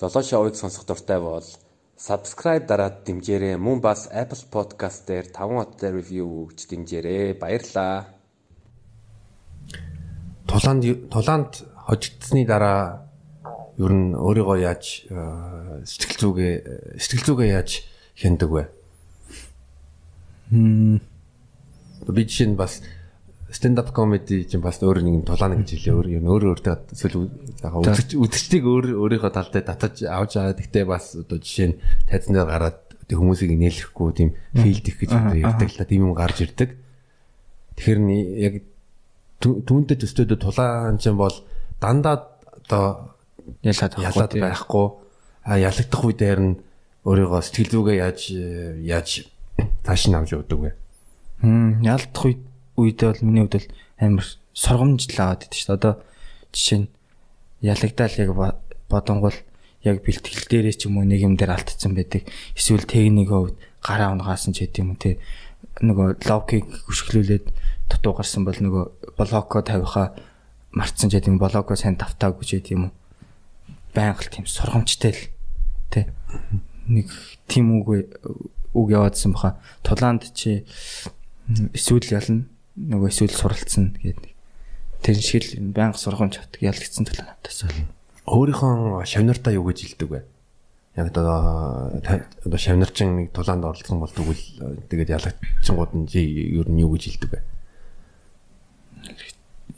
[0.00, 1.44] Золошоо уйг сонсох дуртай бол
[2.00, 3.60] subscribe дараад дэмжээрэй.
[3.60, 7.36] Мөн бас Apple Podcast дээр 5 хоттой review өгч дэмжээрэй.
[7.36, 8.08] Баярлалаа.
[10.48, 11.52] Тулаанд тулаанд
[11.84, 13.12] хожигдсны дараа
[13.76, 15.04] ер нь өөрийгөө яаж
[15.84, 16.54] сэтгэл зүгээ
[16.96, 17.84] сэтгэл зүгээ яаж
[18.16, 18.64] хяндаг вэ?
[20.48, 20.96] Хм.
[22.08, 22.80] Би жишээ нь бас
[23.50, 25.94] stand up comedy чинь бас өөр нэг тулаана гэж хэлээ.
[25.94, 27.30] Өөр юм өөр өөртөө эсвэл
[27.60, 30.54] яг үзэгч үзэгчдийг өөр өөрийнхөө тал дээр татаж авч байгаа.
[30.54, 32.78] Гэхдээ бас одоо жишээ нь тайзан дээр гараад
[33.10, 36.78] хүмүүсийг нээлэхгүй тийм филд их гэж ярьдаг л та тийм юм гарч ирдэг.
[37.74, 38.00] Тэгэхээр
[38.38, 38.54] яг
[39.42, 41.34] түүнтэй төстөөд тулаан чинь бол
[41.82, 42.30] дандаа
[42.70, 43.18] одоо
[43.66, 44.86] ялаад ялаад байхгүй
[45.42, 46.54] а ялагдах үе дээр нь
[47.08, 48.20] өөрийгөө сэтгэл зүгээ яаж
[48.84, 49.08] яаж
[49.82, 50.70] цааш нь авч явдаг вэ?
[51.40, 52.42] Хм ялдах үед
[52.80, 53.68] үедээ бол миний хувьд бол
[54.00, 54.26] амар
[54.56, 55.78] сургамжлал аваад идэв шүү дээ.
[55.78, 55.94] Одоо
[56.52, 56.88] жишээ нь
[57.60, 58.30] ялагдаал яг
[58.88, 59.36] бодонгол
[59.84, 62.24] яг бэлтгэл дээрээ ч юм уу нэг юм дээр алдсан байдаг.
[62.56, 65.20] Эсвэл техникийн хувьд гараа унгаасан ч гэдэм юм те.
[65.80, 67.46] Нөгөө логикийг хөшгөлүүлээд
[67.88, 68.84] дутуу гарсан бол нөгөө
[69.16, 70.16] блоко тавихаа
[70.72, 72.92] мартсан ч гэдэм блоко сайн давтаагүй ч гэдэм юм.
[73.94, 75.22] Байнга л тийм сургамжтай л
[75.88, 76.12] те.
[76.88, 77.08] Нэг
[77.48, 78.16] тийм үг
[78.74, 79.56] үг яваадсан баха.
[79.82, 80.64] Тулаанд чи
[81.72, 82.44] эсвэл ялна
[82.88, 84.32] нөгөө эсвэл суралцсан гэдэг.
[85.04, 87.80] Тэр шиг л байнга сургамж авдаг ялгцсан төлөө надаас бол.
[88.24, 90.20] Өөрийнхөө шавнартаа юу гэж хэлдэг вэ?
[90.96, 96.96] Яг одоо одоо шавнарчин нэг тулаанд оролцсон бол тэгвэл тэгээд ялгцсангууд нь ер нь юу
[96.96, 97.40] гэж хэлдэг вэ?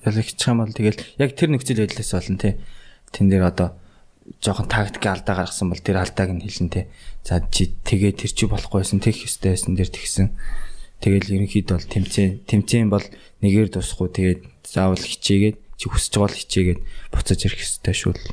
[0.06, 2.58] Ялагчих юм бол тэгэл яг тэр нөхцөл байдлаас болно те.
[3.10, 3.78] Тэн дээр одоо
[4.42, 6.82] жоохон тактик алдаа гаргасан бол тэр алдааг нь хэлнэ те.
[7.22, 10.34] За чи тэгээ тэр чи болохгүйсэн тех өстэй байсан дээр тэгсэн
[11.02, 13.02] Тэгэл ерөнхийдөө бол тэмцээн тэмцээн бол
[13.42, 18.24] нэгээр дуусахгүй тэгээд заавал хичээгээд чи хүсэж байгаа л хичээгээд буцаж ирэх хэрэгтэй шүү л.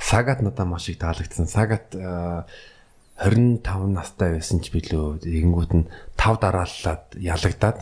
[0.00, 1.44] Сагат надад маш их таалагдсан.
[1.52, 3.60] Сагат 25
[3.92, 5.20] настай байсан ч билүү.
[5.20, 5.84] Тэгэнгүүт нь
[6.16, 7.78] 5 дарааллаад ялагдаад.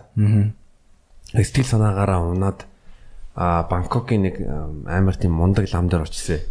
[1.30, 2.66] Сэтгэл санаагаараа унаад
[3.38, 4.42] а Бангкокийн нэг
[4.90, 6.42] амар тийм мундаг лам дээр очсон.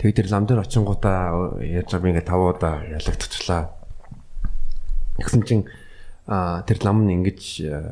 [0.00, 3.81] Тэгээд тэр лам дээр очингуудаа яаж байгаа би ингээ 5 удаа ялагдчихлаа
[5.18, 5.64] Тэгсэн чинь
[6.26, 7.42] а тэр лам нь ингэж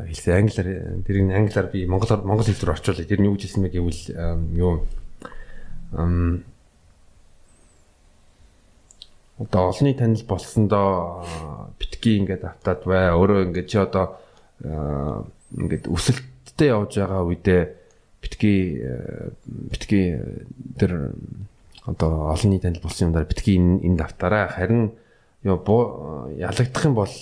[0.07, 0.69] хэлсэн англиар
[1.03, 3.09] тэрийг англиар би монголоор монгол хэл рүү орчуулъя.
[3.09, 4.03] Тэр нь юу гэж хэлсэн бэ гэвэл
[4.55, 4.87] юу
[5.93, 6.45] ам
[9.41, 11.27] одоо олонний танил болсондоо
[11.79, 13.11] битгий ингээд автаад бай.
[13.11, 14.21] Өөрөө ингээд чи одоо
[14.63, 17.63] ингээд өсөлттэй явж байгаа үедээ
[18.23, 18.85] битгий
[19.49, 20.21] битгий
[20.79, 21.17] тэр
[21.83, 24.47] одоо олонний танил болсон юм даа битгий энд автаарай.
[24.47, 24.93] Харин
[25.45, 27.15] ёо ялагдах юм бол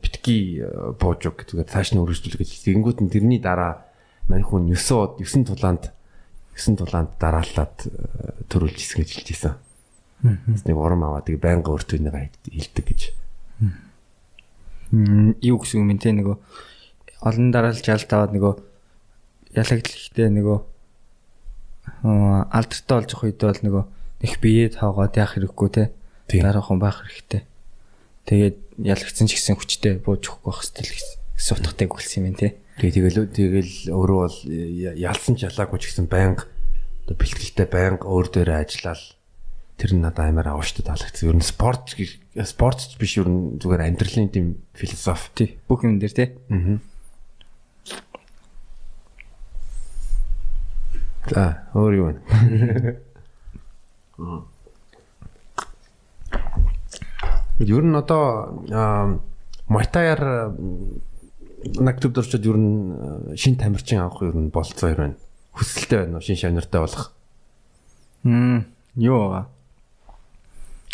[0.00, 0.64] битгий
[0.96, 3.84] бууж уг зүгээр цааш нь өргөжлөх гэж тэгэнгүүт нь тэрний дараа
[4.28, 5.92] мань хүн 9 9 тулаанд
[6.56, 7.76] 9 тулаанд дараалаад
[8.48, 9.54] төрүүлж исэн гэж хэлж ийсэн.
[10.22, 13.00] Нэг урам аваад тэгээ байнга өөртөө нэг хилдэг гэж.
[15.44, 16.36] Юу гэсэн юм те нөгөө
[17.20, 18.54] олон дараалж алт аваад нөгөө
[19.60, 20.58] ялагдлахтэй нөгөө
[22.02, 23.84] алдартай болж явах үед бол нөгөө
[24.22, 25.84] их биеэ тоогоод яах хэрэггүй те
[26.28, 27.42] дараахан байх хэрэгтэй.
[28.28, 32.48] Тэгээд ялгцсан ч гэсэн хүчтэй бууж өгөх байх хэвэл гэсэн утгатай өгсөн юм байна те.
[32.78, 34.38] Тэгээ тэгэл өөрөө бол
[34.94, 36.46] ялсан ч ялаагүй ч гэсэн байнга
[37.02, 39.02] одоо бэлтгэлтэй байнга өөр дээрээ ажиллаад
[39.76, 41.28] тэр нь надад амар авааштай таалагдсан.
[41.28, 45.28] Ер нь спорт спортч биш ер нь зүгээр амьдралын тийм философи.
[45.34, 45.48] Тий.
[45.66, 46.38] Бүх юм дээр те.
[46.46, 46.78] Аа.
[51.26, 52.16] За, өөр юу вэ?
[54.22, 54.46] Аа.
[57.58, 59.20] Ер нь одоо
[59.68, 60.52] Майтаяар
[61.78, 65.16] нактубд орчод ер нь шин тамирчин авах ер нь болцоо ер байна.
[65.52, 67.12] Хүсэлтэй байна уу шин шавнартай болох?
[68.24, 69.46] Хм юу байгаа?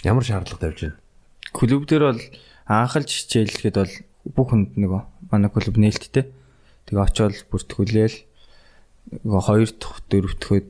[0.04, 0.98] Ямар шаардлага тавьж байна?
[1.52, 2.22] Клуб дээр бол
[2.66, 3.94] анхалж хичээлэхэд бол
[4.36, 5.02] бүх хүнд нөгөө
[5.32, 6.28] манай клуб нээлттэй.
[6.86, 8.18] Тэгээ очиод бүртгүүлээл
[9.24, 10.68] нөгөө хоёр дахь дөрөв дахь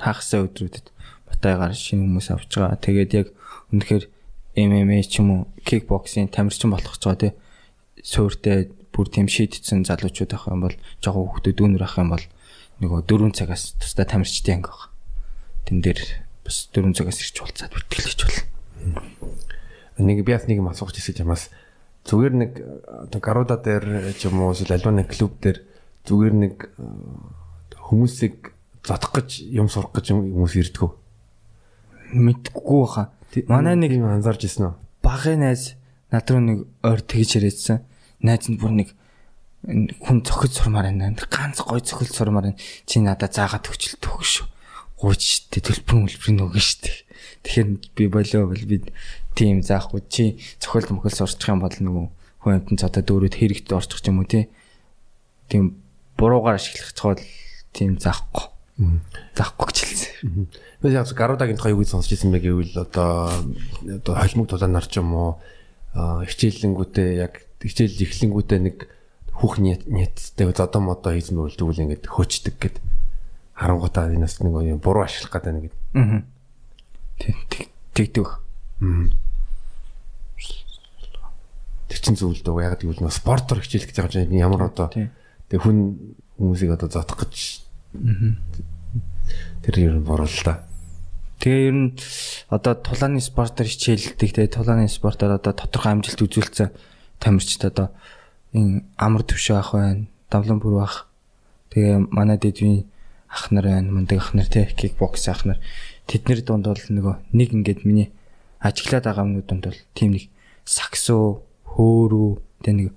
[0.00, 0.86] хагасаа өдрүүдэд
[1.28, 2.80] батайгаар шинэ хүмүүс авч байгаа.
[2.80, 3.28] Тэгээд яг
[3.72, 4.04] үнэхээр
[4.56, 7.32] MMA ч юм уу кикбоксинг тамирчин болох гэж байгаа тий.
[8.00, 12.24] Суурьтай бүр тийм шийдсэн залуучууд ах юм бол жоохон хүүхдүүд дүүнэр ах юм бол
[12.80, 14.88] нөгөө 4 цагаас тусдаа тамирчтай анги баг.
[15.68, 16.00] Тэн дээр
[16.44, 18.38] бас 4 цагаас ирч болцаад бүртгэлж бол.
[20.00, 21.52] Нэг би бас нэг юм асуух гэсэн юмас
[22.08, 22.52] зүгээр нэг
[23.12, 25.60] оо гаруда дээр ч юм уу эсвэл альва нэг клуб дээр
[26.08, 26.54] зүгээр нэг
[27.76, 28.56] хүмүүсийг
[28.86, 30.90] зодох гэж юм сурах гэж хүмүүс ирдгүү.
[32.12, 33.10] Мэдгүй баха.
[33.48, 34.74] Манай нэг юм анзаарч ирсэн үү?
[35.02, 35.74] Багын найз
[36.12, 37.82] над руу нэг ойр тэгж яриадсан.
[38.22, 38.88] Найз нь бүр нэг
[39.66, 41.16] хүн цохиж сурмаар байна.
[41.30, 42.60] Ганц гой цохил сурмаар байна.
[42.86, 44.46] Чи надад заагаад төгчлөлт өгөх шүү.
[44.96, 47.04] гууч штэ төлбөр мөлбөрийн нөгөө штэ.
[47.44, 48.80] Тэгэхээр би болоо бол би
[49.36, 52.06] тийм заахгүй чи цохол мөхөл сурчих юм бол нөгөө
[52.40, 54.48] хүн амтан цаатаа дөрөд хэрэгт орчих юм уу тий.
[55.52, 55.76] Тийм
[56.16, 57.20] буруугаар ашиглах чухал
[57.76, 58.55] тийм заахгүй.
[58.76, 60.48] Заахгүй гэж хэлсэн.
[60.84, 63.32] Би яг гаруудагийн тухай юу гэж сонсч ирсэн бэ гэвэл одоо
[63.88, 65.30] одоо холимог тулаанаар ч юм уу
[65.96, 68.76] хичээллэнгүүтээ яг хичээл эхлэнгүүтээ нэг
[69.32, 72.76] хүүх нийттэй зодоо модоо хийсэн бол тэгвэл ингээд хөчдөг гэд
[73.56, 75.72] харангуйтаа энэ бас нэг юм буруу ашиглах гэдэг нэг.
[75.96, 76.20] Аа.
[77.96, 78.28] Тэгдэг.
[78.28, 79.08] Аа.
[81.88, 85.96] Тэр чин зүйл дөө яг гэвэл спортоор хичээл гэж байгаа чинь ямар одоо тэг хүн
[86.36, 87.65] хүмүүсийг одоо зодох гэж.
[87.94, 90.64] Тэр ер нь буруу л да.
[91.42, 91.90] Тэгээ ер нь
[92.48, 96.72] одоо тулааны спортоор хичээлдэг тэгээ тулааны спортоор одоо тодорхой амжилт үзүүлсэн
[97.20, 97.92] тамирчид одоо
[98.56, 101.06] энэ амар төвшөө ах байна, давлан бүр ах.
[101.70, 102.88] Тэгээ манай дэдвийн
[103.28, 105.60] ах нар байна, мундаг ах нар тий, кикбокс ах нар.
[106.08, 108.14] Тэднэр дунд бол нөгөө нэг ингээд миний
[108.62, 110.32] ажиглаад байгаа юмнууд донд бол тийм нэг
[110.64, 112.30] саксуу, хөөрүү,
[112.64, 112.90] тэгээ нэг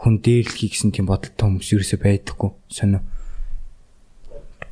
[0.00, 2.50] хүн дээрлэхий гэсэн тийм бодолтой хүмүүс ерөөсөй байдаггүй.
[2.72, 3.04] Сонио.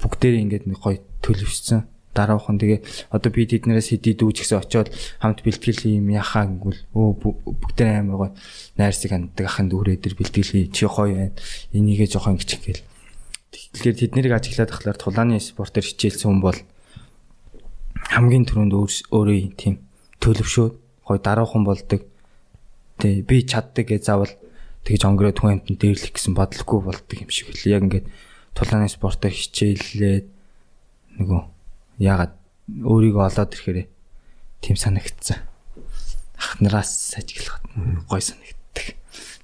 [0.00, 2.81] Бүгдээрээ ингээд нэг гоё төлөвшсөн дараахан тэгээ
[3.14, 4.91] одоо би тэднээс хэдий дүүч гэсэн очиод
[5.23, 7.08] хамт бэлтгэл юм яхаа гэвэл өө
[7.47, 8.31] бүгдээ амар гой
[8.75, 11.38] найрсаг ханддаг ахын дүүрээ дээр бэлтгэл чи гоё байна
[11.70, 12.82] энийгээ жоохон гिच гээл
[13.55, 16.58] тэгэхээр тэднийг ажиглаад ахлаар тулааны спортоор хичээлсэн хүн бол
[18.11, 19.87] хамгийн түрүүнд өөрөө тийм
[20.19, 20.75] төлөвшөөд
[21.06, 22.06] гой дараахан болдог.
[22.99, 24.32] Тэгээ би чаддаг гэж заавал
[24.87, 27.67] тэгж онгороо түн амтнд дээрлэх гэсэн бодлогүй болдог юм шиг л.
[27.67, 28.06] Яг ингээд
[28.55, 30.26] тулааны спортоор хичээллээд
[31.20, 31.41] нөгөө
[32.00, 32.35] яагаад
[32.85, 33.88] өөрийгөө олоод ирэхээр
[34.61, 35.41] тийм санагдсан.
[36.37, 37.64] Ахнараас ажиглахад
[38.08, 38.97] гой санагддаг.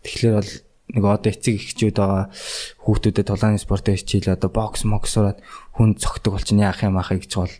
[0.02, 0.52] Тэгэхээр бол
[0.96, 2.30] нэг одоо эцэг эхчүүд байгаа
[2.86, 5.42] хүүхдүүдэд тулааны спорт хичээл одоо бокс моксороод
[5.74, 7.54] хүн цогтөг бол чинь яах юм аах гэж бол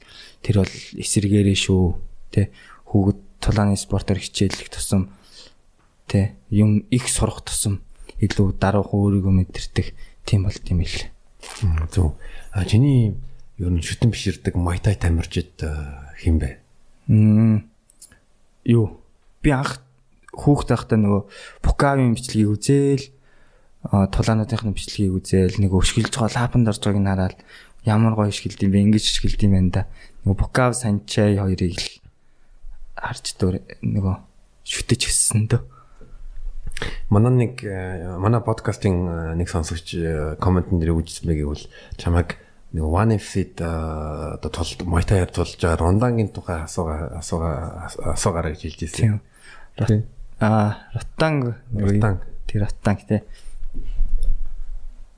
[0.46, 1.84] тэр бол эсэргээрээ шүү
[2.30, 2.54] тэ
[2.86, 5.10] хүүхэд тулааны спортоор хичээлэх тусам
[6.06, 7.82] тэ юм их сурах тусам
[8.22, 9.86] илүү даруух өөрийгөө мэдэрдэг
[10.22, 11.15] тийм бол тийм л.
[11.92, 12.16] Зөв.
[12.52, 13.16] А чиний
[13.58, 15.60] ер нь шүтэн биширдэг майтай тамирчид
[16.20, 16.58] хэм бэ?
[17.08, 17.68] Мм.
[18.64, 19.00] Юу?
[19.42, 19.80] Би анх
[20.36, 21.22] хүүхд байхдаа нөгөө
[21.64, 23.04] Букавийн бичлэгийг үзээл
[23.86, 27.38] тулаануудын бичлэгийг үзээл нэг өшгөлж байгаа лапанд орж байгааг нь хараад
[27.86, 29.82] ямар гоё өшгөлд юм бэ ингэж өшгөлд юм байна да.
[30.26, 31.88] Нөгөө Букав Санчай хоёрыг л
[32.98, 34.14] харж дөр нөгөө
[34.66, 35.62] шүтэж өссөн дөө.
[37.08, 37.62] Манай нэг
[38.18, 39.96] манай подкастын нэг сонсогч
[40.40, 41.64] комментэн дээр үжсэн бэ гэвэл
[41.96, 42.36] чамайг
[42.76, 48.80] нэг One Fit одоо тул Muay-Thai тулж байгаа Рондангийн тухай асууга асууга асуугаараа гэж хэлж
[48.84, 49.20] ирсэн.
[50.40, 52.26] Аа, Ротанг Ротанг.
[52.46, 53.22] Тэр Ротанг тий.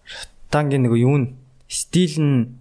[0.06, 2.55] Ротангийн нэг юу н стил нь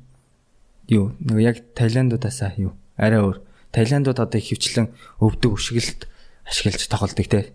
[0.87, 3.43] юу нэг яг Таиландуудаасаа юу арай өөр.
[3.75, 4.89] Таиландууд одоо хөвчлэн
[5.21, 6.07] өвдөг өшгөлт
[6.47, 7.53] ашиглаж тоглолдог тий.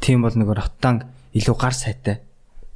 [0.00, 1.06] Тийм бол нэг Ротанг
[1.36, 2.20] илүү гар сайтай.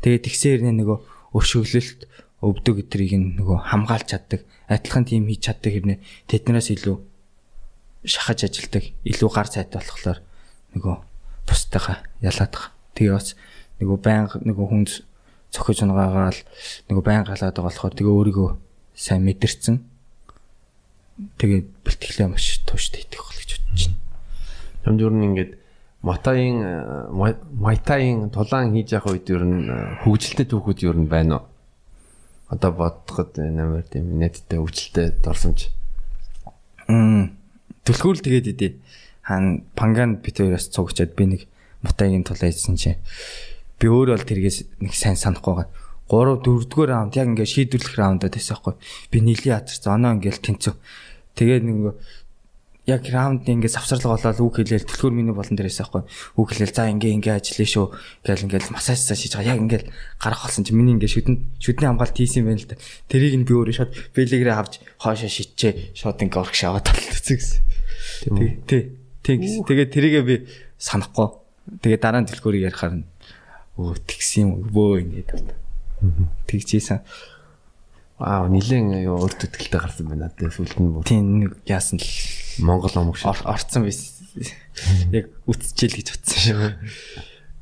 [0.04, 0.98] Тэгээд тэгсээр нөгөө
[1.34, 2.06] өшөглөлт
[2.44, 5.98] өвдөг өдрийг нөгөө хамгаалж чаддаг, адилхан тим хийж чаддаг хэрнээ
[6.28, 6.96] тэднээс илүү
[8.04, 10.20] шахаж ажилдаг, илүү гар цайтай болохоор
[10.76, 10.94] нөгөө
[11.48, 12.70] бусдайгаа ялаад байгаа.
[12.92, 13.32] Тэгээ бас
[13.80, 14.84] нөгөө байнга нөгөө хүн
[15.48, 16.40] цохиж унагаагаал
[16.92, 18.50] нөгөө байнга галаад байгаа болохоор тэгээ өөрийгөө
[18.92, 19.76] сайн мэдэрсэн.
[21.40, 23.98] Тэгээ бэлтгэлээ маш тууштай идэх бол гэж бодож байна.
[24.84, 25.50] Юм зүр нь ингээд
[26.04, 26.60] Матагийн
[27.56, 29.64] Майтагийн тулаан хийж явах үед ер нь
[30.04, 31.44] хөгжилтэй түүхүүд ер нь байна уу?
[32.54, 35.72] одоо бодоход намайг тийм нэттэй өвчлөлтэй дорсомж.
[36.88, 37.34] Мм.
[37.84, 38.68] Түлхүүл тэгээд идэ.
[39.24, 41.40] Хаан панган бит хоёроос цугчаад би нэг
[41.82, 42.96] мутагийн тулаа ийдсэн чи.
[43.80, 45.68] Би өөр бол тэргээс нэг сайн санахгүй байгаа.
[46.12, 48.74] 3 4-р раунд яг ингээд шийдвэрлэх раундаа байсан байхгүй.
[49.08, 49.96] Би нийлээ ятарсан.
[49.96, 50.74] Оноо ингээд тэнцүү.
[51.34, 51.96] Тэгээд нэг
[52.84, 56.04] яг раунд ингээд савсарлага болоод үг хэлээл төлхөр миний болон дээрээс аахгүй.
[56.36, 57.86] Үг хэлээл за ингээ ингээ ажиллая шүү
[58.28, 59.56] гэл ингээд массажсаа шиж байгаа.
[59.56, 59.84] Яг ингээд
[60.20, 62.76] гарах болсон чи миний ингээд шүдэн шүдний хамгаалт хийсэн байна л да.
[63.08, 65.96] Тэрийг нь би өөрөө шууд бэлэгрээ авч хоошоо шидчээ.
[65.96, 67.60] Шууд ингээ урагш аваад талцсан гэсэн
[68.68, 68.84] тий
[69.24, 70.34] тий тэгээд тэрийгээ би
[70.76, 71.40] санахгүй.
[71.80, 73.08] Тэгээд дараа нь төлхөрийг ярихаар нь
[73.80, 75.56] өө тэгсэн юм бөө ингээд
[76.44, 77.00] тэгчихсэн
[78.18, 80.30] Аа нилээн юу өөрт итгэлтэй гарсан байна.
[80.30, 81.02] Тэгээ сүлд нь бүр.
[81.02, 82.10] Тийм нэг яасан л
[82.62, 84.14] Монгол омог шиг орцсон байсан.
[85.14, 86.70] Яг үтсчээл гэж утсан шүү.